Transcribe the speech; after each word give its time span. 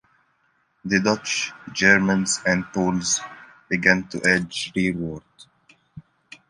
The 0.83 0.99
Dutch, 0.99 1.51
Germans 1.73 2.39
and 2.43 2.65
Poles 2.73 3.21
began 3.69 4.07
to 4.07 4.19
edge 4.27 4.71
rearward. 4.75 5.21